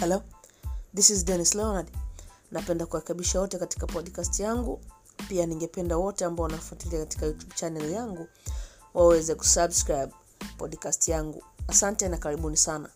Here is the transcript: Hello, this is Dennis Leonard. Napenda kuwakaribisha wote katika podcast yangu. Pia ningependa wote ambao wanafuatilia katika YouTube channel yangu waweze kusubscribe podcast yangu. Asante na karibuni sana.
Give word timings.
Hello, 0.00 0.22
this 0.94 1.10
is 1.10 1.24
Dennis 1.24 1.54
Leonard. 1.54 1.86
Napenda 2.50 2.86
kuwakaribisha 2.86 3.40
wote 3.40 3.58
katika 3.58 3.86
podcast 3.86 4.40
yangu. 4.40 4.80
Pia 5.28 5.46
ningependa 5.46 5.96
wote 5.96 6.24
ambao 6.24 6.42
wanafuatilia 6.44 6.98
katika 7.00 7.26
YouTube 7.26 7.54
channel 7.54 7.90
yangu 7.92 8.26
waweze 8.94 9.34
kusubscribe 9.34 10.12
podcast 10.58 11.08
yangu. 11.08 11.42
Asante 11.68 12.08
na 12.08 12.16
karibuni 12.16 12.56
sana. 12.56 12.88